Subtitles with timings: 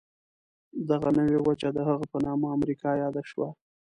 [0.89, 3.47] دغه نوې وچه د هغه په نامه امریکا یاده شوه.